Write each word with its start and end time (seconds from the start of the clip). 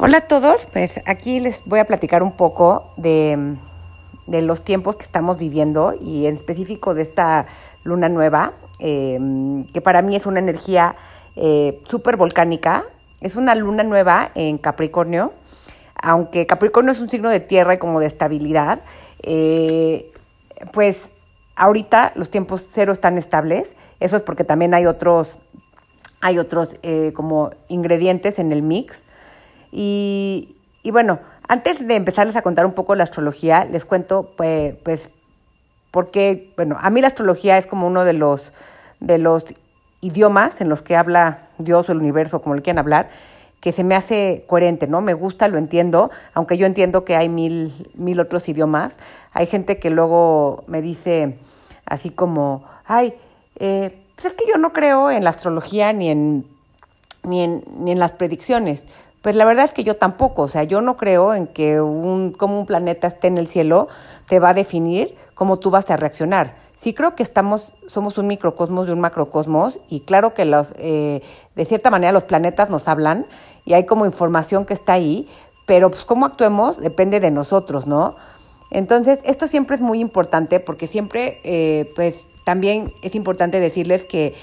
Hola 0.00 0.18
a 0.18 0.20
todos, 0.20 0.64
pues 0.72 1.00
aquí 1.06 1.40
les 1.40 1.64
voy 1.64 1.80
a 1.80 1.84
platicar 1.84 2.22
un 2.22 2.30
poco 2.30 2.92
de, 2.96 3.56
los 4.28 4.62
tiempos 4.62 4.94
que 4.94 5.02
estamos 5.02 5.38
viviendo 5.38 5.92
y 6.00 6.26
en 6.26 6.36
específico 6.36 6.94
de 6.94 7.02
esta 7.02 7.46
luna 7.82 8.08
nueva, 8.08 8.52
em, 8.78 9.66
que 9.66 9.80
para 9.80 10.00
mí 10.00 10.14
es 10.14 10.24
una 10.24 10.38
energía 10.38 10.94
eh, 11.34 11.82
súper 11.88 12.16
volcánica. 12.16 12.84
Es 13.20 13.34
una 13.34 13.56
luna 13.56 13.82
nueva 13.82 14.30
en 14.36 14.58
Capricornio, 14.58 15.32
aunque 16.00 16.46
Capricornio 16.46 16.92
es 16.92 17.00
un 17.00 17.10
signo 17.10 17.28
de 17.28 17.40
tierra 17.40 17.74
y 17.74 17.78
como 17.78 17.98
de 17.98 18.06
estabilidad, 18.06 18.82
eh, 19.24 20.12
pues 20.72 21.10
ahorita 21.56 22.12
los 22.14 22.30
tiempos 22.30 22.68
cero 22.70 22.92
están 22.92 23.18
estables. 23.18 23.74
Eso 23.98 24.16
es 24.16 24.22
porque 24.22 24.44
también 24.44 24.74
hay 24.74 24.86
otros, 24.86 25.40
hay 26.20 26.38
otros 26.38 26.76
eh, 26.84 27.12
como 27.16 27.50
ingredientes 27.66 28.38
en 28.38 28.52
el 28.52 28.62
mix. 28.62 29.02
Y, 29.70 30.54
bueno, 30.84 31.20
antes 31.48 31.86
de 31.86 31.96
empezarles 31.96 32.36
a 32.36 32.42
contar 32.42 32.66
un 32.66 32.72
poco 32.72 32.94
la 32.94 33.04
astrología, 33.04 33.64
les 33.64 33.84
cuento, 33.84 34.32
pues, 34.36 34.74
pues, 34.82 35.10
porque, 35.90 36.52
bueno, 36.56 36.76
a 36.80 36.90
mí 36.90 37.00
la 37.00 37.08
astrología 37.08 37.58
es 37.58 37.66
como 37.66 37.86
uno 37.86 38.04
de 38.04 38.12
los, 38.12 38.52
de 39.00 39.18
los 39.18 39.44
idiomas 40.00 40.60
en 40.60 40.68
los 40.68 40.82
que 40.82 40.96
habla 40.96 41.48
Dios 41.58 41.88
o 41.88 41.92
el 41.92 41.98
universo, 41.98 42.40
como 42.40 42.54
le 42.54 42.62
quieran 42.62 42.78
hablar, 42.78 43.10
que 43.60 43.72
se 43.72 43.84
me 43.84 43.94
hace 43.96 44.44
coherente, 44.46 44.86
¿no? 44.86 45.00
Me 45.00 45.14
gusta, 45.14 45.48
lo 45.48 45.58
entiendo, 45.58 46.10
aunque 46.34 46.56
yo 46.56 46.66
entiendo 46.66 47.04
que 47.04 47.16
hay 47.16 47.28
mil, 47.28 47.90
mil 47.94 48.20
otros 48.20 48.48
idiomas. 48.48 48.98
Hay 49.32 49.46
gente 49.46 49.78
que 49.78 49.90
luego 49.90 50.64
me 50.68 50.80
dice 50.80 51.38
así 51.84 52.10
como, 52.10 52.64
ay, 52.84 53.14
eh, 53.56 54.04
pues 54.14 54.26
es 54.26 54.34
que 54.34 54.44
yo 54.48 54.58
no 54.58 54.72
creo 54.72 55.10
en 55.10 55.24
la 55.24 55.30
astrología 55.30 55.92
ni 55.92 56.10
en, 56.10 56.46
ni 57.24 57.42
en, 57.42 57.64
ni 57.78 57.92
en 57.92 57.98
las 57.98 58.12
predicciones. 58.12 58.84
Pues 59.22 59.34
la 59.34 59.44
verdad 59.44 59.64
es 59.64 59.72
que 59.72 59.82
yo 59.82 59.96
tampoco, 59.96 60.42
o 60.42 60.48
sea, 60.48 60.62
yo 60.62 60.80
no 60.80 60.96
creo 60.96 61.34
en 61.34 61.48
que 61.48 61.80
un, 61.80 62.32
como 62.32 62.60
un 62.60 62.66
planeta 62.66 63.08
esté 63.08 63.26
en 63.26 63.36
el 63.36 63.48
cielo 63.48 63.88
te 64.28 64.38
va 64.38 64.50
a 64.50 64.54
definir 64.54 65.16
cómo 65.34 65.58
tú 65.58 65.70
vas 65.70 65.90
a 65.90 65.96
reaccionar. 65.96 66.54
Sí 66.76 66.94
creo 66.94 67.16
que 67.16 67.24
estamos, 67.24 67.74
somos 67.88 68.16
un 68.18 68.28
microcosmos 68.28 68.86
de 68.86 68.92
un 68.92 69.00
macrocosmos 69.00 69.80
y 69.88 70.00
claro 70.00 70.34
que 70.34 70.44
los, 70.44 70.72
eh, 70.76 71.22
de 71.56 71.64
cierta 71.64 71.90
manera 71.90 72.12
los 72.12 72.22
planetas 72.22 72.70
nos 72.70 72.86
hablan 72.86 73.26
y 73.64 73.74
hay 73.74 73.86
como 73.86 74.06
información 74.06 74.64
que 74.64 74.74
está 74.74 74.92
ahí, 74.92 75.26
pero 75.66 75.90
pues 75.90 76.04
cómo 76.04 76.24
actuemos 76.24 76.80
depende 76.80 77.18
de 77.18 77.32
nosotros, 77.32 77.88
¿no? 77.88 78.14
Entonces, 78.70 79.20
esto 79.24 79.46
siempre 79.46 79.76
es 79.76 79.82
muy 79.82 79.98
importante 79.98 80.60
porque 80.60 80.86
siempre, 80.86 81.40
eh, 81.42 81.90
pues 81.96 82.20
también 82.44 82.92
es 83.02 83.14
importante 83.14 83.60
decirles 83.60 84.04
que 84.04 84.34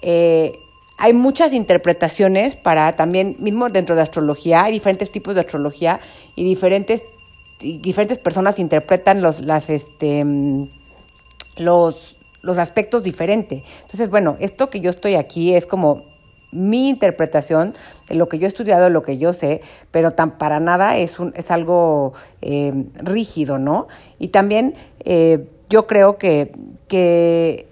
eh, 0.00 0.58
hay 1.02 1.14
muchas 1.14 1.52
interpretaciones 1.52 2.54
para 2.54 2.94
también, 2.94 3.34
mismo 3.40 3.68
dentro 3.68 3.96
de 3.96 4.02
astrología, 4.02 4.62
hay 4.62 4.72
diferentes 4.72 5.10
tipos 5.10 5.34
de 5.34 5.40
astrología 5.40 5.98
y 6.36 6.44
diferentes, 6.44 7.02
diferentes 7.58 8.18
personas 8.18 8.60
interpretan 8.60 9.20
los, 9.20 9.40
las, 9.40 9.68
este, 9.68 10.24
los, 11.56 12.16
los 12.42 12.56
aspectos 12.56 13.02
diferentes. 13.02 13.64
Entonces, 13.80 14.10
bueno, 14.10 14.36
esto 14.38 14.70
que 14.70 14.78
yo 14.78 14.90
estoy 14.90 15.16
aquí 15.16 15.56
es 15.56 15.66
como 15.66 16.04
mi 16.52 16.88
interpretación 16.88 17.74
de 18.08 18.14
lo 18.14 18.28
que 18.28 18.38
yo 18.38 18.46
he 18.46 18.48
estudiado, 18.48 18.84
de 18.84 18.90
lo 18.90 19.02
que 19.02 19.18
yo 19.18 19.32
sé, 19.32 19.60
pero 19.90 20.12
tan 20.12 20.38
para 20.38 20.60
nada 20.60 20.98
es, 20.98 21.18
un, 21.18 21.32
es 21.34 21.50
algo 21.50 22.12
eh, 22.42 22.72
rígido, 22.94 23.58
¿no? 23.58 23.88
Y 24.20 24.28
también 24.28 24.76
eh, 25.00 25.48
yo 25.68 25.88
creo 25.88 26.16
que, 26.16 26.52
que 26.86 27.66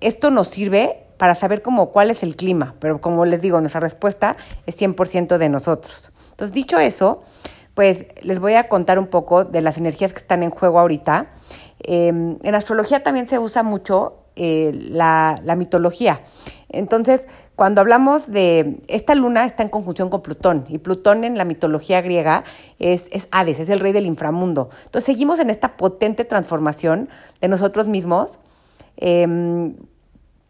esto 0.00 0.30
nos 0.30 0.46
sirve 0.46 1.07
para 1.18 1.34
saber 1.34 1.60
cómo, 1.62 1.90
cuál 1.90 2.10
es 2.10 2.22
el 2.22 2.36
clima, 2.36 2.74
pero 2.78 3.00
como 3.00 3.24
les 3.24 3.42
digo, 3.42 3.60
nuestra 3.60 3.80
respuesta 3.80 4.36
es 4.66 4.80
100% 4.80 5.36
de 5.36 5.48
nosotros. 5.48 6.10
Entonces, 6.30 6.54
dicho 6.54 6.78
eso, 6.78 7.22
pues 7.74 8.06
les 8.22 8.38
voy 8.38 8.54
a 8.54 8.68
contar 8.68 8.98
un 8.98 9.08
poco 9.08 9.44
de 9.44 9.60
las 9.60 9.78
energías 9.78 10.12
que 10.12 10.18
están 10.18 10.42
en 10.42 10.50
juego 10.50 10.78
ahorita. 10.78 11.30
Em, 11.80 12.38
en 12.42 12.54
astrología 12.54 13.02
también 13.02 13.28
se 13.28 13.38
usa 13.38 13.62
mucho 13.62 14.24
eh, 14.36 14.70
la, 14.72 15.40
mitología. 15.56 16.20
Entonces, 16.68 17.26
cuando 17.56 17.80
hablamos 17.80 18.30
de 18.30 18.80
esta 18.86 19.16
luna 19.16 19.44
está 19.44 19.64
en 19.64 19.68
conjunción 19.68 20.10
con 20.10 20.22
Plutón 20.22 20.64
y 20.68 20.78
Plutón 20.78 21.24
en 21.24 21.36
la 21.36 21.44
mitología 21.44 22.00
griega 22.00 22.44
es, 22.78 23.08
es, 23.10 23.26
Hades, 23.32 23.58
es 23.58 23.68
el 23.68 23.80
rey 23.80 23.92
del 23.92 24.06
inframundo. 24.06 24.70
Entonces 24.84 25.04
seguimos 25.04 25.40
en 25.40 25.50
esta 25.50 25.76
potente 25.76 26.24
transformación 26.24 27.08
de 27.40 27.48
nosotros 27.48 27.88
mismos. 27.88 28.38
Eh, 28.96 29.74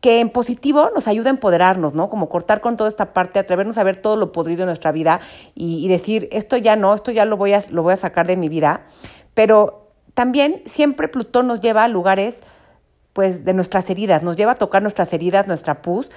que 0.01 0.21
en 0.21 0.31
positivo 0.31 0.91
nos 0.95 1.09
ayuda 1.09 1.31
a 1.31 1.35
empoderarnos, 1.35 1.95
¿no? 1.95 2.09
Como 2.09 2.29
cortar 2.29 2.61
con 2.61 2.77
toda 2.77 2.89
esta 2.89 3.13
parte, 3.13 3.39
atrevernos 3.39 3.79
a 3.79 3.85
ver 3.85 3.97
todo 3.97 4.17
lo 4.17 4.31
podrido 4.31 4.61
de 4.61 4.67
nuestra 4.67 4.93
vida 4.93 5.21
y, 5.55 5.89
decir, 5.89 6.29
esto 6.31 6.57
ya 6.57 6.77
no, 6.77 6.95
esto 6.95 7.11
ya 7.11 7.25
lo 7.25 7.37
voy, 7.37 7.53
a, 7.53 7.65
lo 7.71 7.83
voy 7.83 7.95
a 7.95 7.97
sacar 7.97 8.27
de 8.27 8.37
mi 8.37 8.49
vida. 8.49 8.85
Pero 9.35 9.91
también 10.15 10.63
siempre 10.67 11.09
Plutón 11.09 11.49
nos 11.49 11.61
lleva 11.61 11.85
a 11.85 11.89
lugares, 11.89 12.41
pues, 13.13 13.45
de 13.45 13.55
nuestras 13.55 13.91
heridas, 13.91 14.23
nos 14.23 14.37
lleva 14.37 14.53
a 14.53 14.55
tocar 14.57 14.83
nuestras 14.83 15.13
heridas, 15.13 15.49
nuestra 15.49 15.83
pus, 15.83 16.11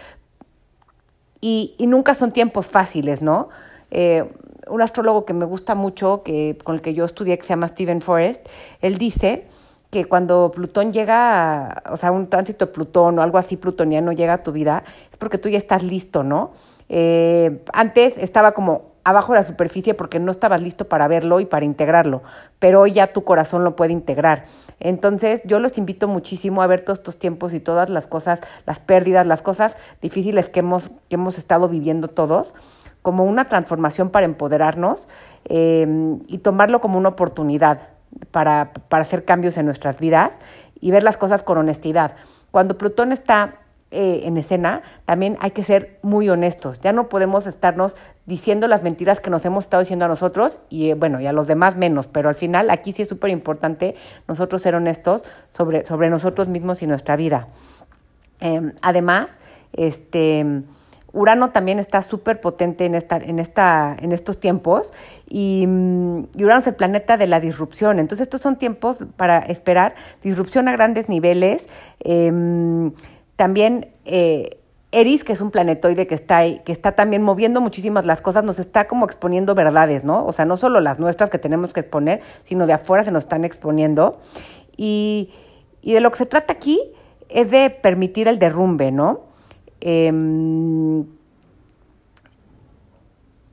y, 1.39 1.73
y 1.79 1.87
nunca 1.87 2.13
son 2.13 2.31
tiempos 2.31 2.67
fáciles, 2.67 3.23
¿no? 3.23 3.49
Eh, 3.89 4.31
un 4.69 4.81
astrólogo 4.81 5.25
que 5.25 5.33
me 5.33 5.45
gusta 5.45 5.73
mucho, 5.73 6.21
que, 6.23 6.57
con 6.63 6.75
el 6.75 6.81
que 6.81 6.93
yo 6.93 7.05
estudié, 7.05 7.37
que 7.37 7.43
se 7.43 7.49
llama 7.49 7.67
Stephen 7.67 8.01
Forrest, 8.01 8.47
él 8.81 8.97
dice 8.97 9.47
que 9.91 10.05
cuando 10.05 10.51
Plutón 10.51 10.93
llega, 10.93 11.83
o 11.91 11.97
sea, 11.97 12.11
un 12.11 12.27
tránsito 12.27 12.65
de 12.65 12.71
Plutón 12.71 13.19
o 13.19 13.21
algo 13.21 13.37
así 13.37 13.57
plutoniano 13.57 14.13
llega 14.13 14.33
a 14.33 14.43
tu 14.43 14.53
vida, 14.53 14.83
es 15.11 15.17
porque 15.17 15.37
tú 15.37 15.49
ya 15.49 15.57
estás 15.57 15.83
listo, 15.83 16.23
¿no? 16.23 16.53
Eh, 16.87 17.63
antes 17.73 18.17
estaba 18.17 18.53
como 18.53 18.91
abajo 19.03 19.33
de 19.33 19.39
la 19.39 19.45
superficie 19.45 19.93
porque 19.93 20.19
no 20.19 20.31
estabas 20.31 20.61
listo 20.61 20.87
para 20.87 21.07
verlo 21.09 21.41
y 21.41 21.45
para 21.45 21.65
integrarlo, 21.65 22.21
pero 22.59 22.81
hoy 22.81 22.93
ya 22.93 23.11
tu 23.11 23.25
corazón 23.25 23.65
lo 23.65 23.75
puede 23.75 23.91
integrar. 23.91 24.45
Entonces 24.79 25.41
yo 25.43 25.59
los 25.59 25.77
invito 25.77 26.07
muchísimo 26.07 26.61
a 26.61 26.67
ver 26.67 26.85
todos 26.85 26.99
estos 26.99 27.17
tiempos 27.17 27.53
y 27.53 27.59
todas 27.59 27.89
las 27.89 28.07
cosas, 28.07 28.39
las 28.65 28.79
pérdidas, 28.79 29.27
las 29.27 29.41
cosas 29.41 29.75
difíciles 30.01 30.47
que 30.47 30.61
hemos, 30.61 30.89
que 31.09 31.15
hemos 31.15 31.37
estado 31.37 31.67
viviendo 31.67 32.07
todos 32.07 32.53
como 33.01 33.25
una 33.25 33.49
transformación 33.49 34.09
para 34.09 34.25
empoderarnos 34.25 35.09
eh, 35.45 35.87
y 36.27 36.37
tomarlo 36.37 36.79
como 36.79 36.97
una 36.97 37.09
oportunidad 37.09 37.89
para, 38.31 38.73
para 38.89 39.01
hacer 39.01 39.23
cambios 39.25 39.57
en 39.57 39.65
nuestras 39.65 39.99
vidas 39.99 40.31
y 40.79 40.91
ver 40.91 41.03
las 41.03 41.17
cosas 41.17 41.43
con 41.43 41.57
honestidad. 41.57 42.15
Cuando 42.51 42.77
Plutón 42.77 43.11
está 43.11 43.59
eh, 43.93 44.21
en 44.23 44.37
escena, 44.37 44.83
también 45.05 45.37
hay 45.41 45.51
que 45.51 45.63
ser 45.63 45.99
muy 46.01 46.29
honestos. 46.29 46.79
Ya 46.79 46.93
no 46.93 47.09
podemos 47.09 47.45
estarnos 47.45 47.97
diciendo 48.25 48.67
las 48.67 48.83
mentiras 48.83 49.19
que 49.19 49.29
nos 49.29 49.43
hemos 49.43 49.65
estado 49.65 49.81
diciendo 49.81 50.05
a 50.05 50.07
nosotros 50.07 50.59
y 50.69 50.91
eh, 50.91 50.93
bueno, 50.93 51.19
y 51.19 51.27
a 51.27 51.33
los 51.33 51.45
demás 51.45 51.75
menos, 51.75 52.07
pero 52.07 52.29
al 52.29 52.35
final 52.35 52.69
aquí 52.69 52.93
sí 52.93 53.01
es 53.01 53.09
súper 53.09 53.31
importante 53.31 53.95
nosotros 54.29 54.61
ser 54.61 54.75
honestos 54.75 55.25
sobre, 55.49 55.85
sobre 55.85 56.09
nosotros 56.09 56.47
mismos 56.47 56.81
y 56.81 56.87
nuestra 56.87 57.17
vida. 57.17 57.49
Em, 58.39 58.71
además, 58.81 59.37
este 59.73 60.63
Urano 61.13 61.51
también 61.51 61.79
está 61.79 62.01
súper 62.01 62.39
potente 62.39 62.85
en, 62.85 62.95
esta, 62.95 63.17
en, 63.17 63.39
esta, 63.39 63.95
en 63.99 64.11
estos 64.11 64.39
tiempos 64.39 64.93
y, 65.27 65.65
mm, 65.67 66.27
y, 66.35 66.43
Urano 66.43 66.61
es 66.61 66.67
el 66.67 66.75
planeta 66.75 67.17
de 67.17 67.27
la 67.27 67.39
disrupción. 67.39 67.99
Entonces 67.99 68.25
estos 68.25 68.41
son 68.41 68.57
tiempos 68.57 68.99
para 69.17 69.39
esperar 69.39 69.95
disrupción 70.23 70.67
a 70.67 70.71
grandes 70.71 71.09
niveles. 71.09 71.67
Em, 71.99 72.93
también 73.35 73.89
eh, 74.05 74.61
Eris, 74.91 75.23
que 75.23 75.33
es 75.33 75.41
un 75.41 75.51
planetoide 75.51 76.05
que 76.05 76.15
está, 76.15 76.37
ahí, 76.37 76.61
que 76.65 76.71
está 76.71 76.93
también 76.93 77.21
moviendo 77.21 77.61
muchísimas 77.61 78.05
las 78.05 78.21
cosas, 78.21 78.43
nos 78.43 78.59
está 78.59 78.87
como 78.87 79.05
exponiendo 79.05 79.55
verdades, 79.55 80.03
¿no? 80.03 80.25
O 80.25 80.33
sea, 80.33 80.45
no 80.45 80.57
solo 80.57 80.81
las 80.81 80.99
nuestras 80.99 81.29
que 81.29 81.39
tenemos 81.39 81.73
que 81.73 81.79
exponer, 81.79 82.19
sino 82.43 82.67
de 82.67 82.73
afuera 82.73 83.03
se 83.03 83.11
nos 83.11 83.23
están 83.23 83.45
exponiendo. 83.45 84.19
Y, 84.75 85.29
y 85.81 85.93
de 85.93 86.01
lo 86.01 86.11
que 86.11 86.17
se 86.17 86.25
trata 86.25 86.53
aquí 86.53 86.79
es 87.29 87.51
de 87.51 87.69
permitir 87.69 88.27
el 88.27 88.37
derrumbe, 88.37 88.91
¿no? 88.91 89.30
Em, 89.81 91.05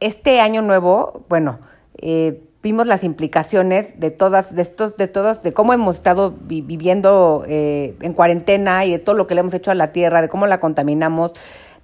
este 0.01 0.41
año 0.41 0.63
nuevo, 0.63 1.25
bueno, 1.29 1.59
eh, 1.97 2.43
vimos 2.63 2.87
las 2.87 3.03
implicaciones 3.03 3.99
de 3.99 4.11
todas, 4.11 4.55
de 4.55 4.63
estos, 4.63 4.97
de 4.97 5.09
todos, 5.09 5.43
de 5.43 5.53
cómo 5.53 5.73
hemos 5.73 5.97
estado 5.97 6.35
viviendo 6.41 7.45
eh, 7.49 7.97
en 8.01 8.13
cuarentena 8.13 8.85
y 8.85 8.93
de 8.93 8.99
todo 8.99 9.15
lo 9.15 9.27
que 9.27 9.35
le 9.35 9.41
hemos 9.41 9.55
hecho 9.55 9.71
a 9.71 9.75
la 9.75 9.93
tierra, 9.93 10.21
de 10.23 10.29
cómo 10.29 10.47
la 10.47 10.61
contaminamos, 10.61 11.33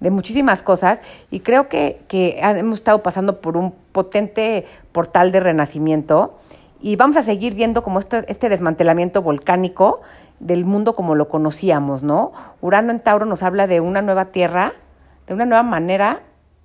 de 0.01 0.11
muchísimas 0.11 0.63
cosas. 0.63 1.01
Y 1.31 1.41
creo 1.41 1.69
que, 1.69 2.03
que 2.07 2.39
hemos 2.41 2.81
estado 2.81 3.03
pasando 3.03 3.41
por 3.41 3.57
un 3.57 3.73
potente 3.93 4.65
portal 4.93 5.33
de 5.33 5.41
renacimiento 5.41 6.37
y 6.85 6.97
vamos 6.97 7.17
a 7.17 7.23
seguir 7.23 7.55
viendo 7.55 7.83
como 7.83 7.99
este, 7.99 8.25
este 8.29 8.51
desmantelamiento 8.51 9.23
volcánico 9.23 10.03
del 10.45 10.67
mundo 10.67 10.95
como 10.95 11.15
lo 11.15 11.29
conocíamos, 11.29 12.03
¿no? 12.03 12.33
Urano 12.61 12.93
en 12.93 13.01
Tauro 13.01 13.25
nos 13.25 13.43
habla 13.43 13.67
de 13.67 13.81
una 13.81 14.03
nueva 14.03 14.27
tierra, 14.27 14.75
de 15.27 15.33
una 15.33 15.47
nueva 15.47 15.63
manera 15.63 16.21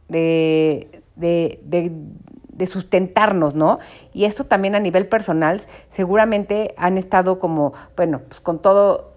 de, 0.10 1.02
de, 1.16 1.62
de, 1.64 2.68
sustentarnos, 2.68 3.56
¿no? 3.56 3.80
Y 4.14 4.26
eso 4.26 4.44
también 4.44 4.76
a 4.76 4.82
nivel 4.82 5.08
personal, 5.08 5.62
seguramente 5.92 6.76
han 6.78 6.98
estado 6.98 7.40
como, 7.40 7.72
bueno, 7.96 8.20
pues 8.28 8.42
con 8.42 8.62
todo, 8.62 9.14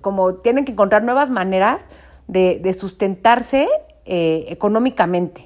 como 0.00 0.36
tienen 0.36 0.64
que 0.64 0.72
encontrar 0.72 1.04
nuevas 1.04 1.28
maneras 1.28 1.84
de, 2.26 2.58
de 2.58 2.72
sustentarse 2.72 3.68
eh, 4.06 4.46
económicamente. 4.48 5.44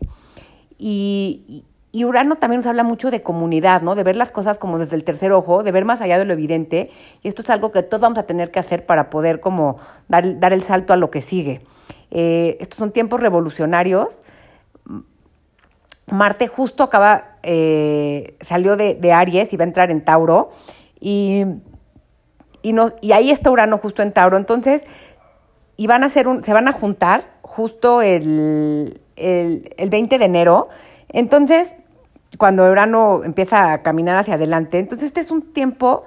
Y, 0.78 1.64
y 1.92 2.04
Urano 2.04 2.37
también 2.37 2.60
nos 2.60 2.66
habla 2.66 2.84
mucho 2.84 3.10
de 3.10 3.22
comunidad, 3.22 3.82
¿no? 3.82 3.96
De 3.96 4.04
ver 4.04 4.14
las 4.14 4.31
cosas 4.31 4.58
como 4.58 4.78
desde 4.78 4.94
el 4.94 5.02
tercer 5.02 5.32
ojo, 5.32 5.64
de 5.64 5.72
ver 5.72 5.84
más 5.84 6.00
allá 6.00 6.19
de 6.20 6.25
lo 6.25 6.32
evidente. 6.32 6.88
Y 7.22 7.28
esto 7.28 7.42
es 7.42 7.50
algo 7.50 7.72
que 7.72 7.82
todos 7.82 8.00
vamos 8.00 8.19
a 8.19 8.25
tener 8.25 8.52
que 8.52 8.60
hacer 8.60 8.87
para 8.87 9.10
poder 9.10 9.40
como 9.40 9.78
dar, 10.08 10.38
dar 10.38 10.52
el 10.52 10.62
salto 10.62 10.92
a 10.92 10.96
lo 10.96 11.10
que 11.10 11.20
sigue. 11.20 11.62
Eh, 12.12 12.58
estos 12.60 12.78
son 12.78 12.92
tiempos 12.92 13.20
revolucionarios. 13.20 14.22
Marte 16.06 16.46
justo 16.46 16.84
acaba, 16.84 17.37
eh, 17.42 18.36
salió 18.40 18.76
de, 18.76 19.12
Aries 19.12 19.52
y 19.52 19.56
va 19.56 19.64
a 19.64 19.69
entrar 19.69 19.90
en 19.90 20.04
Tauro. 20.04 20.50
Y, 21.00 21.44
y, 22.62 22.72
no, 22.72 22.93
y 23.00 23.10
ahí 23.12 23.32
está 23.32 23.50
Urano 23.50 23.78
justo 23.78 24.02
en 24.02 24.12
Tauro. 24.12 24.36
Entonces, 24.36 24.84
y 25.76 25.88
van 25.88 26.04
a 26.04 26.06
hacer 26.06 26.28
un, 26.28 26.44
se 26.44 26.52
van 26.52 26.69
a 26.69 26.72
juntar 26.72 27.25
justo 27.43 28.00
el, 28.00 29.00
el, 29.16 29.75
el 29.76 29.90
20 29.90 30.19
de 30.19 30.25
enero. 30.25 30.69
Entonces, 31.08 31.75
cuando 32.38 32.71
Urano 32.71 33.23
empieza 33.25 33.73
a 33.73 33.82
caminar 33.82 34.17
hacia 34.17 34.35
adelante. 34.35 34.79
Entonces 34.79 35.06
este 35.06 35.21
es 35.21 35.31
un 35.31 35.53
tiempo 35.53 36.05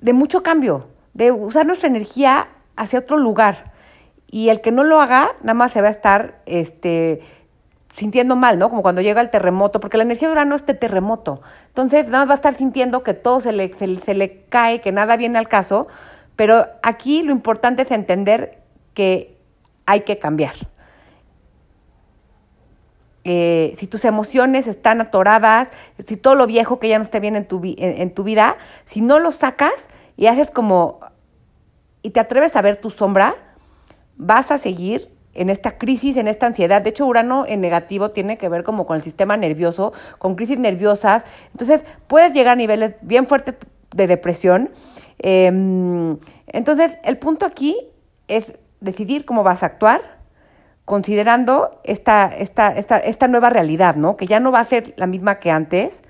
de 0.00 0.12
mucho 0.12 0.42
cambio, 0.42 0.88
de 1.14 1.32
usar 1.32 1.66
nuestra 1.66 1.88
energía 1.88 2.48
hacia 2.76 3.00
otro 3.00 3.16
lugar. 3.16 3.72
Y 4.30 4.50
el 4.50 4.60
que 4.60 4.70
no 4.70 4.84
lo 4.84 5.00
haga, 5.00 5.30
nada 5.40 5.54
más 5.54 5.72
se 5.72 5.80
va 5.80 5.88
a 5.88 5.90
estar 5.90 6.40
este, 6.46 7.20
sintiendo 7.96 8.36
mal, 8.36 8.58
¿no? 8.58 8.68
Como 8.68 8.82
cuando 8.82 9.00
llega 9.00 9.20
el 9.20 9.30
terremoto, 9.30 9.80
porque 9.80 9.96
la 9.96 10.04
energía 10.04 10.28
de 10.28 10.32
Urano 10.32 10.54
es 10.54 10.66
de 10.66 10.74
terremoto. 10.74 11.40
Entonces 11.68 12.06
nada 12.06 12.24
más 12.24 12.28
va 12.28 12.32
a 12.34 12.36
estar 12.36 12.54
sintiendo 12.54 13.02
que 13.02 13.14
todo 13.14 13.40
se 13.40 13.52
le, 13.52 13.74
se 13.74 14.14
le 14.14 14.44
cae, 14.48 14.80
que 14.80 14.92
nada 14.92 15.16
viene 15.16 15.38
al 15.38 15.48
caso. 15.48 15.88
Pero 16.36 16.66
aquí 16.82 17.22
lo 17.22 17.32
importante 17.32 17.82
es 17.82 17.90
entender 17.90 18.58
que 18.94 19.36
hay 19.86 20.02
que 20.02 20.18
cambiar. 20.18 20.54
Eh, 23.24 23.74
si 23.76 23.86
tus 23.86 24.04
emociones 24.04 24.66
están 24.66 25.00
atoradas, 25.00 25.68
si 26.04 26.16
todo 26.16 26.34
lo 26.34 26.46
viejo 26.46 26.78
que 26.78 26.88
ya 26.88 26.98
no 26.98 27.04
esté 27.04 27.20
bien 27.20 27.36
en 27.36 27.46
tu, 27.46 27.60
vida, 27.60 28.56
si 28.84 29.00
no 29.00 29.18
lo 29.18 29.32
sacas 29.32 29.88
y 30.16 30.26
haces 30.26 30.50
como, 30.50 31.00
y 32.02 32.10
te 32.10 32.20
atreves 32.20 32.56
a 32.56 32.62
ver 32.62 32.76
tu 32.76 32.90
sombra, 32.90 33.36
vas 34.16 34.50
a 34.50 34.58
seguir 34.58 35.10
en 35.34 35.50
esta 35.50 35.78
crisis, 35.78 36.16
en 36.16 36.26
esta 36.26 36.46
ansiedad. 36.46 36.80
De 36.80 36.90
hecho, 36.90 37.06
Urano 37.06 37.44
en 37.46 37.60
negativo 37.60 38.10
tiene 38.10 38.38
que 38.38 38.48
ver 38.48 38.62
como 38.62 38.86
con 38.86 38.96
el 38.96 39.02
sistema 39.02 39.36
nervioso, 39.36 39.92
con 40.18 40.34
crisis 40.34 40.58
nerviosas. 40.58 41.24
Entonces, 41.52 41.84
puedes 42.06 42.32
llegar 42.32 42.54
a 42.54 42.56
niveles 42.56 42.94
bien 43.02 43.26
fuertes 43.26 43.56
de 43.94 44.06
depresión. 44.06 44.70
Eh, 45.18 45.46
entonces, 46.46 46.96
el 47.04 47.18
punto 47.18 47.46
aquí 47.46 47.76
es 48.26 48.54
decidir 48.80 49.24
cómo 49.24 49.42
vas 49.42 49.62
a 49.62 49.66
actuar 49.66 50.17
considerando 50.88 51.78
esta, 51.84 52.28
esta, 52.28 52.74
esta, 52.74 52.96
esta 52.96 53.28
nueva 53.28 53.50
realidad, 53.50 53.94
¿no? 53.94 54.16
Que 54.16 54.26
ya 54.26 54.40
no 54.40 54.50
va 54.50 54.60
a 54.60 54.64
ser 54.64 54.94
la 54.96 55.06
misma 55.06 55.38
que 55.38 55.50
antes. 55.50 56.00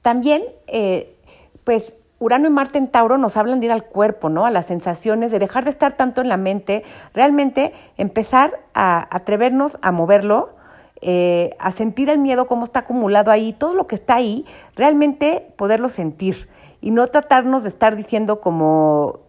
También, 0.00 0.42
eh, 0.66 1.16
pues, 1.62 1.94
Urano 2.18 2.48
y 2.48 2.50
Marte 2.50 2.78
en 2.78 2.88
Tauro 2.88 3.16
nos 3.16 3.36
hablan 3.36 3.60
de 3.60 3.66
ir 3.66 3.72
al 3.72 3.84
cuerpo, 3.84 4.28
¿no? 4.28 4.44
A 4.44 4.50
las 4.50 4.66
sensaciones, 4.66 5.30
de 5.30 5.38
dejar 5.38 5.62
de 5.62 5.70
estar 5.70 5.92
tanto 5.92 6.20
en 6.20 6.28
la 6.28 6.36
mente, 6.36 6.82
realmente 7.14 7.72
empezar 7.96 8.58
a 8.74 9.06
atrevernos 9.14 9.78
a 9.82 9.92
moverlo, 9.92 10.56
eh, 11.00 11.54
a 11.60 11.70
sentir 11.70 12.10
el 12.10 12.18
miedo, 12.18 12.48
cómo 12.48 12.64
está 12.64 12.80
acumulado 12.80 13.30
ahí, 13.30 13.52
todo 13.52 13.76
lo 13.76 13.86
que 13.86 13.94
está 13.94 14.16
ahí, 14.16 14.44
realmente 14.74 15.46
poderlo 15.56 15.88
sentir 15.88 16.48
y 16.82 16.90
no 16.90 17.06
tratarnos 17.06 17.62
de 17.62 17.70
estar 17.70 17.96
diciendo 17.96 18.40
como 18.40 19.20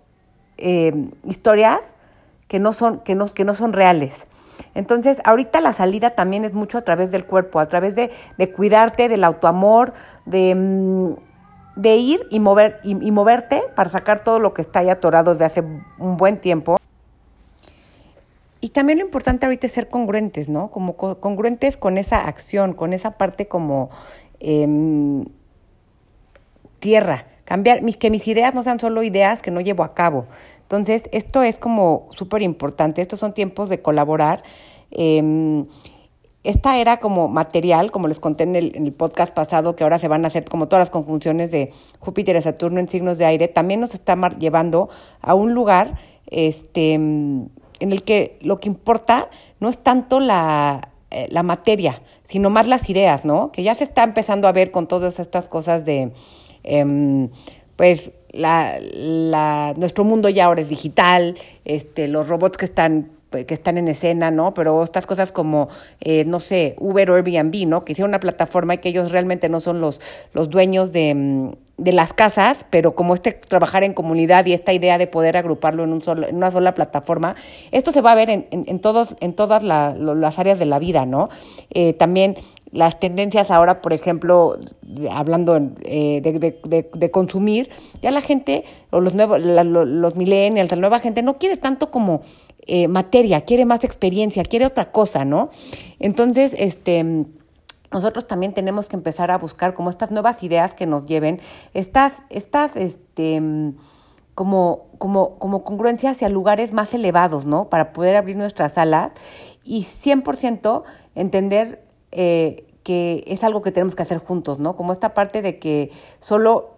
eh, 0.57 1.09
historias 1.23 1.79
que 2.47 2.59
no, 2.59 2.73
son, 2.73 2.99
que, 2.99 3.15
no, 3.15 3.27
que 3.27 3.45
no 3.45 3.53
son 3.53 3.73
reales. 3.73 4.25
Entonces, 4.73 5.21
ahorita 5.23 5.61
la 5.61 5.71
salida 5.71 6.11
también 6.11 6.45
es 6.45 6.53
mucho 6.53 6.79
a 6.79 6.81
través 6.81 7.11
del 7.11 7.25
cuerpo, 7.25 7.59
a 7.59 7.67
través 7.67 7.95
de, 7.95 8.11
de 8.37 8.51
cuidarte, 8.51 9.07
del 9.07 9.23
autoamor, 9.23 9.93
de, 10.25 10.55
mm, 10.55 11.15
de 11.75 11.95
ir 11.95 12.27
y, 12.31 12.39
mover, 12.39 12.79
y, 12.83 13.11
moverte 13.11 13.63
para 13.75 13.89
sacar 13.89 14.23
todo 14.23 14.39
lo 14.39 14.53
que 14.53 14.61
está 14.61 14.79
ahí 14.79 14.89
atorado 14.89 15.31
desde 15.31 15.45
hace 15.45 15.63
un 15.99 16.17
buen 16.17 16.41
tiempo. 16.41 16.77
Y 18.61 18.69
también 18.69 18.99
lo 18.99 19.05
importante 19.05 19.45
ahorita 19.45 19.67
es 19.67 19.73
ser 19.73 19.89
congruentes, 19.89 20.49
¿no? 20.49 20.71
Como 20.71 20.95
co 20.95 21.19
congruentes 21.19 21.77
con 21.77 21.97
esa 21.97 22.27
acción, 22.27 22.73
con 22.73 22.93
esa 22.93 23.11
parte 23.11 23.47
como 23.47 23.89
eh, 24.39 25.25
tierra 26.79 27.25
cambiar, 27.45 27.81
mis, 27.81 27.97
que 27.97 28.09
mis 28.09 28.27
ideas 28.27 28.53
no 28.53 28.63
sean 28.63 28.79
solo 28.79 29.03
ideas 29.03 29.41
que 29.41 29.51
no 29.51 29.61
llevo 29.61 29.83
a 29.83 29.93
cabo. 29.93 30.25
Entonces, 30.61 31.03
esto 31.11 31.43
es 31.43 31.59
como 31.59 32.07
súper 32.11 32.41
importante, 32.41 33.01
estos 33.01 33.19
son 33.19 33.33
tiempos 33.33 33.69
de 33.69 33.81
colaborar. 33.81 34.43
Eh, 34.91 35.65
esta 36.43 36.77
era 36.77 36.97
como 36.97 37.29
material, 37.29 37.91
como 37.91 38.07
les 38.07 38.19
conté 38.19 38.43
en 38.43 38.55
el, 38.55 38.75
en 38.75 38.85
el, 38.85 38.93
podcast 38.93 39.33
pasado, 39.33 39.75
que 39.75 39.83
ahora 39.83 39.97
se 39.97 40.09
van 40.09 40.25
a 40.25 40.27
hacer 40.27 40.43
como 40.43 40.67
todas 40.67 40.81
las 40.81 40.89
conjunciones 40.89 41.51
de 41.51 41.71
Júpiter 41.99 42.35
y 42.35 42.41
Saturno 42.41 42.79
en 42.81 42.89
signos 42.89 43.17
de 43.17 43.25
aire, 43.25 43.47
también 43.47 43.79
nos 43.79 43.93
está 43.93 44.15
llevando 44.31 44.89
a 45.21 45.35
un 45.35 45.53
lugar 45.53 45.97
este, 46.27 46.93
en 46.95 47.49
el 47.79 48.03
que 48.03 48.37
lo 48.41 48.59
que 48.59 48.67
importa 48.67 49.29
no 49.61 49.69
es 49.69 49.77
tanto 49.77 50.19
la, 50.19 50.89
eh, 51.11 51.27
la 51.29 51.43
materia, 51.43 52.01
sino 52.23 52.49
más 52.49 52.67
las 52.67 52.89
ideas, 52.89 53.23
¿no? 53.23 53.51
Que 53.51 53.63
ya 53.63 53.73
se 53.73 53.85
está 53.85 54.03
empezando 54.03 54.49
a 54.49 54.51
ver 54.51 54.71
con 54.71 54.87
todas 54.87 55.19
estas 55.19 55.47
cosas 55.47 55.85
de 55.85 56.11
eh, 56.63 57.29
pues 57.75 58.11
la, 58.31 58.77
la, 58.93 59.73
nuestro 59.77 60.03
mundo 60.03 60.29
ya 60.29 60.45
ahora 60.45 60.61
es 60.61 60.69
digital, 60.69 61.35
este, 61.65 62.07
los 62.07 62.27
robots 62.27 62.57
que 62.57 62.65
están 62.65 63.11
que 63.43 63.55
están 63.55 63.79
en 63.79 63.87
escena, 63.87 64.29
¿no? 64.29 64.53
Pero 64.53 64.83
estas 64.83 65.07
cosas 65.07 65.31
como, 65.31 65.69
eh, 65.99 66.23
no 66.25 66.39
sé, 66.39 66.75
Uber 66.77 67.09
o 67.09 67.15
Airbnb, 67.15 67.67
¿no? 67.67 67.83
Que 67.83 67.93
hicieron 67.93 68.11
una 68.11 68.19
plataforma 68.19 68.75
y 68.75 68.77
que 68.77 68.89
ellos 68.89 69.11
realmente 69.11 69.49
no 69.49 69.59
son 69.59 69.81
los, 69.81 69.99
los 70.33 70.51
dueños 70.51 70.91
de, 70.91 71.15
mm, 71.15 71.51
de 71.77 71.91
las 71.93 72.13
casas, 72.13 72.65
pero 72.69 72.93
como 72.93 73.15
este 73.15 73.31
trabajar 73.31 73.83
en 73.83 73.93
comunidad 73.93 74.45
y 74.45 74.53
esta 74.53 74.73
idea 74.73 74.99
de 74.99 75.07
poder 75.07 75.35
agruparlo 75.35 75.83
en, 75.83 75.93
un 75.93 76.01
solo, 76.01 76.27
en 76.27 76.35
una 76.35 76.51
sola 76.51 76.75
plataforma, 76.75 77.35
esto 77.71 77.91
se 77.91 78.01
va 78.01 78.11
a 78.11 78.15
ver 78.15 78.29
en, 78.29 78.45
en, 78.51 78.79
todos, 78.79 79.15
en 79.19 79.33
todas 79.33 79.63
la, 79.63 79.95
las 79.95 80.37
áreas 80.37 80.59
de 80.59 80.65
la 80.65 80.77
vida, 80.77 81.07
¿no? 81.07 81.29
Eh, 81.71 81.93
también 81.93 82.35
las 82.73 82.99
tendencias 82.99 83.51
ahora, 83.51 83.81
por 83.81 83.93
ejemplo, 83.93 84.57
hablando 85.11 85.55
eh, 85.83 86.21
de, 86.21 86.39
de, 86.39 86.59
de, 86.63 86.89
de, 86.91 87.11
consumir, 87.11 87.69
ya 88.01 88.11
la 88.11 88.21
gente, 88.21 88.65
o 88.89 88.99
los 88.99 89.13
nuevos, 89.13 89.39
la, 89.39 89.63
los 89.63 90.15
millennials, 90.15 90.71
la 90.71 90.77
nueva 90.77 90.99
gente, 90.99 91.21
no 91.21 91.37
quiere 91.37 91.55
tanto 91.55 91.91
como 91.91 92.21
eh, 92.65 92.87
materia, 92.87 93.41
quiere 93.41 93.65
más 93.65 93.83
experiencia, 93.83 94.43
quiere 94.43 94.65
otra 94.65 94.91
cosa, 94.91 95.23
¿no? 95.23 95.49
Entonces, 95.99 96.55
este 96.57 97.25
nosotros 97.91 98.25
también 98.25 98.53
tenemos 98.53 98.87
que 98.87 98.95
empezar 98.95 99.29
a 99.29 99.37
buscar 99.37 99.75
como 99.75 99.91
estas 99.91 100.09
nuevas 100.09 100.41
ideas 100.41 100.73
que 100.73 100.87
nos 100.87 101.05
lleven, 101.05 101.39
estas, 101.75 102.23
estas, 102.31 102.75
este, 102.75 103.39
como, 104.33 104.87
como, 104.97 105.37
como 105.37 105.63
congruencia 105.63 106.09
hacia 106.09 106.27
lugares 106.27 106.73
más 106.73 106.93
elevados, 106.95 107.45
¿no? 107.45 107.69
Para 107.69 107.93
poder 107.93 108.15
abrir 108.15 108.35
nuestras 108.35 108.79
alas 108.79 109.11
y 109.63 109.83
100% 109.83 110.83
entender 111.13 111.82
eh, 112.15 112.65
que 112.83 113.23
es 113.27 113.43
algo 113.43 113.61
que 113.61 113.71
tenemos 113.71 113.95
que 113.95 114.03
hacer 114.03 114.19
juntos, 114.19 114.59
¿no? 114.59 114.75
Como 114.75 114.93
esta 114.93 115.13
parte 115.13 115.41
de 115.41 115.59
que 115.59 115.91
solo 116.19 116.71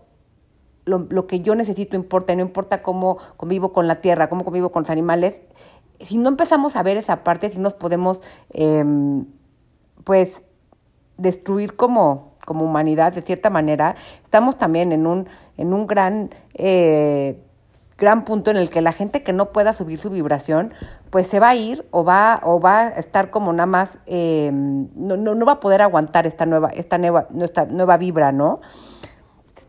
lo, 0.86 1.00
lo, 1.10 1.28
que 1.28 1.40
yo 1.40 1.56
necesito 1.56 1.96
importa, 1.96 2.36
no 2.36 2.42
importa 2.42 2.84
cómo 2.84 3.18
convivo 3.38 3.74
con 3.74 3.88
la 3.88 4.02
tierra, 4.02 4.30
cómo 4.30 4.46
convivo 4.46 4.72
con 4.72 4.84
los 4.84 4.90
animales. 4.90 5.42
Si 6.00 6.18
no 6.18 6.30
empezamos 6.30 6.76
a 6.76 6.84
ver 6.84 6.98
esa 6.98 7.24
parte, 7.24 7.50
si 7.50 7.60
nos 7.60 7.74
podemos, 7.74 8.22
eh, 8.54 8.84
pues, 10.04 10.42
destruir 11.18 11.76
como, 11.76 12.34
como 12.46 12.66
humanidad 12.66 13.14
de 13.14 13.22
cierta 13.22 13.50
manera, 13.50 13.96
estamos 14.24 14.58
también 14.58 14.92
en 14.92 15.08
un, 15.08 15.28
en 15.58 15.74
un 15.74 15.88
gran, 15.88 16.34
eh, 16.54 17.42
gran 17.98 18.26
punto 18.26 18.52
en 18.52 18.58
el 18.58 18.70
que 18.70 18.82
la 18.82 18.92
gente 18.92 19.24
que 19.24 19.34
no 19.34 19.52
pueda 19.52 19.74
subir 19.74 19.98
su 20.00 20.10
vibración, 20.10 20.74
pues 21.10 21.28
se 21.28 21.40
va 21.40 21.50
a 21.50 21.56
ir 21.56 21.86
o 21.92 22.04
va, 22.04 22.42
o 22.44 22.60
va 22.60 22.82
a 22.82 22.88
estar 22.90 23.30
como 23.30 23.54
nada 23.54 23.68
más, 23.68 24.00
eh, 24.06 24.50
no, 24.54 25.18
no, 25.18 25.36
no, 25.36 25.46
va 25.46 25.54
a 25.54 25.60
poder 25.60 25.82
aguantar 25.82 26.28
esta 26.28 26.46
nueva, 26.46 26.70
esta 26.70 26.98
nueva, 26.98 27.28
esta 27.42 27.66
nueva 27.66 27.98
vibra, 27.98 28.32
¿no? 28.32 28.60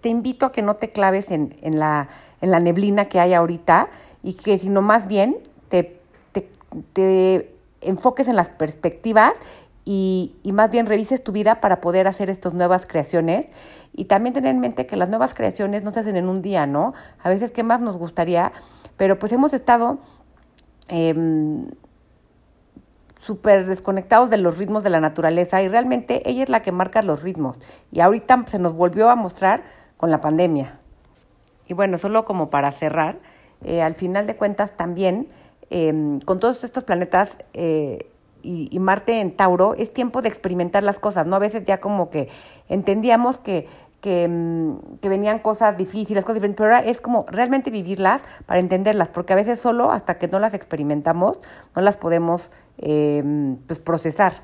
Te 0.00 0.08
invito 0.08 0.46
a 0.46 0.52
que 0.52 0.62
no 0.62 0.74
te 0.76 0.90
claves 0.90 1.30
en, 1.30 1.56
en, 1.62 1.78
la, 1.78 2.08
en 2.40 2.50
la 2.50 2.58
neblina 2.58 3.06
que 3.06 3.20
hay 3.20 3.32
ahorita 3.32 3.88
y 4.22 4.34
que 4.34 4.58
sino 4.58 4.82
más 4.82 5.06
bien 5.06 5.38
te, 5.68 6.00
te, 6.32 6.50
te 6.92 7.54
enfoques 7.80 8.26
en 8.26 8.36
las 8.36 8.48
perspectivas 8.48 9.34
y, 9.88 10.34
más 10.52 10.68
bien 10.72 10.86
revises 10.86 11.22
tu 11.22 11.30
vida 11.30 11.60
para 11.60 11.80
poder 11.80 12.08
hacer 12.08 12.28
estas 12.28 12.54
nuevas 12.54 12.86
creaciones 12.86 13.48
y 13.92 14.06
también 14.06 14.34
tener 14.34 14.50
en 14.50 14.58
mente 14.58 14.84
que 14.84 14.96
las 14.96 15.08
nuevas 15.08 15.32
creaciones 15.32 15.84
no 15.84 15.92
se 15.92 16.00
hacen 16.00 16.16
en 16.16 16.28
un 16.28 16.42
día, 16.42 16.66
¿no? 16.66 16.92
A 17.22 17.28
veces, 17.28 17.52
¿qué 17.52 17.62
más 17.62 17.80
nos 17.80 17.96
gustaría? 17.96 18.52
Pero 18.96 19.16
pues 19.20 19.30
hemos 19.30 19.54
estado 19.54 19.98
eh, 20.88 21.14
súper 23.20 23.66
desconectados 23.66 24.28
de 24.28 24.38
los 24.38 24.58
ritmos 24.58 24.82
de 24.82 24.90
la 24.90 24.98
naturaleza 24.98 25.62
y 25.62 25.68
realmente 25.68 26.28
ella 26.28 26.42
es 26.42 26.48
la 26.48 26.62
que 26.62 26.72
marca 26.72 27.00
los 27.02 27.22
ritmos 27.22 27.60
y 27.92 28.00
ahorita 28.00 28.44
se 28.48 28.58
nos 28.58 28.72
volvió 28.72 29.08
a 29.08 29.14
mostrar 29.14 29.62
con 29.98 30.10
la 30.10 30.20
pandemia. 30.20 30.80
Y 31.68 31.74
bueno, 31.74 31.98
solo 31.98 32.24
como 32.24 32.50
para 32.50 32.72
cerrar, 32.72 33.20
eh, 33.64 33.82
al 33.82 33.94
final 33.94 34.26
de 34.26 34.34
cuentas 34.34 34.76
también 34.76 35.28
em, 35.70 36.18
con 36.20 36.40
todos 36.40 36.64
estos 36.64 36.82
planetas 36.82 37.38
eh, 38.46 38.68
y, 38.70 38.78
Marte 38.78 39.20
en 39.20 39.32
Tauro, 39.36 39.74
es 39.74 39.92
tiempo 39.92 40.22
de 40.22 40.28
experimentar 40.28 40.82
las 40.82 40.98
cosas, 40.98 41.26
¿no? 41.26 41.36
A 41.36 41.40
veces 41.40 41.64
ya 41.64 41.80
como 41.80 42.10
que 42.10 42.28
entendíamos 42.68 43.38
que, 43.38 43.66
que, 44.00 44.28
mm, 44.28 44.98
que, 45.00 45.08
venían 45.08 45.40
cosas 45.40 45.76
difíciles, 45.76 46.24
cosas 46.24 46.36
diferentes, 46.36 46.58
pero 46.58 46.74
ahora 46.74 46.88
es 46.88 47.00
como 47.00 47.26
realmente 47.28 47.70
vivirlas 47.70 48.22
para 48.46 48.60
entenderlas, 48.60 49.08
porque 49.08 49.32
a 49.32 49.36
veces 49.36 49.58
solo 49.58 49.90
hasta 49.90 50.18
que 50.18 50.28
no 50.28 50.38
las 50.38 50.54
experimentamos 50.54 51.38
no 51.74 51.82
las 51.82 51.96
podemos 51.96 52.50
em, 52.78 53.56
pues, 53.66 53.80
procesar. 53.80 54.34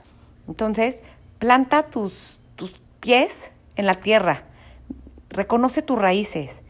Entonces, 0.48 1.02
planta 1.38 1.84
tus, 1.84 2.38
tus 2.56 2.72
pies 3.00 3.50
en 3.76 3.86
la 3.86 3.94
tierra, 3.94 4.42
reconoce 5.30 5.82
tus 5.82 5.98
raíces 5.98 6.62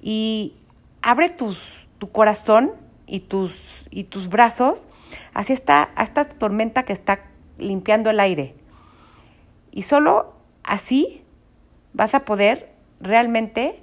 y 0.00 0.56
abre 1.02 1.28
tus, 1.28 1.88
tu 1.98 2.10
corazón 2.10 2.72
y 3.10 3.20
tus, 3.20 3.52
y 3.90 4.04
tus 4.04 4.28
brazos 4.28 4.86
hacia 5.34 5.54
esta, 5.54 5.90
esta 6.00 6.28
tormenta 6.28 6.84
que 6.84 6.92
está 6.92 7.24
limpiando 7.58 8.08
el 8.08 8.20
aire. 8.20 8.54
Y 9.72 9.82
solo 9.82 10.32
así 10.62 11.24
vas 11.92 12.14
a 12.14 12.24
poder 12.24 12.72
realmente, 13.00 13.82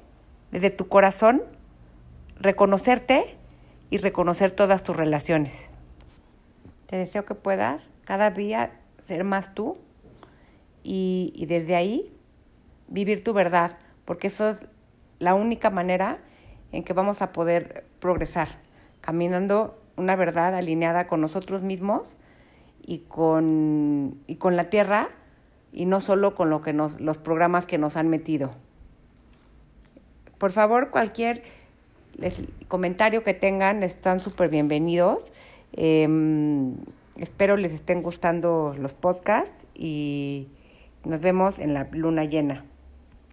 desde 0.52 0.70
tu 0.70 0.88
corazón, 0.88 1.44
reconocerte 2.40 3.36
y 3.90 3.98
reconocer 3.98 4.52
todas 4.52 4.82
tus 4.82 4.96
relaciones. 4.96 5.70
Te 6.86 6.96
deseo 6.96 7.26
que 7.26 7.36
puedas 7.36 7.82
cada 8.06 8.32
día 8.32 8.80
ser 9.08 9.26
más 9.26 9.54
tú 9.54 9.78
y, 10.84 11.34
y 11.36 11.48
desde 11.48 11.76
ahí 11.76 12.14
vivir 12.88 13.26
tu 13.26 13.34
verdad, 13.34 13.78
porque 14.06 14.28
eso 14.28 14.52
es 14.52 14.58
la 15.20 15.34
única 15.34 15.70
manera 15.70 16.20
en 16.72 16.84
que 16.84 16.94
vamos 16.94 17.22
a 17.22 17.34
poder 17.34 17.86
progresar, 18.00 18.67
caminando 19.08 19.80
una 19.96 20.18
verdad 20.18 20.54
alineada 20.54 21.08
con 21.08 21.22
nosotros 21.22 21.64
mismos 21.64 22.18
y 22.86 23.06
con, 23.08 24.20
y 24.28 24.36
con 24.36 24.58
la 24.58 24.70
tierra 24.70 25.08
y 25.72 25.86
no 25.86 26.02
solo 26.02 26.36
con 26.36 26.50
lo 26.50 26.62
que 26.62 26.74
nos, 26.74 27.00
los 27.00 27.18
programas 27.18 27.66
que 27.66 27.78
nos 27.78 27.96
han 27.96 28.10
metido. 28.10 28.52
Por 30.38 30.52
favor, 30.52 30.90
cualquier 30.90 31.44
comentario 32.68 33.24
que 33.24 33.34
tengan 33.34 33.82
están 33.82 34.22
súper 34.22 34.50
bienvenidos. 34.50 35.32
Em, 35.72 36.76
espero 37.16 37.56
les 37.56 37.72
estén 37.72 38.04
gustando 38.04 38.76
los 38.78 38.94
podcasts 38.94 39.68
y 39.74 40.50
nos 41.06 41.22
vemos 41.22 41.60
en 41.60 41.74
la 41.74 41.88
luna 41.94 42.26
llena. 42.26 42.66